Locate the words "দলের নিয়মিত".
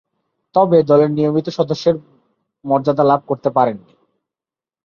0.83-1.47